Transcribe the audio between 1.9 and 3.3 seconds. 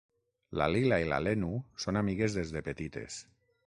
amigues des de petites.